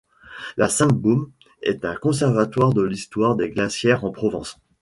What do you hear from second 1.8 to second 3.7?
un conservatoire de l'histoire des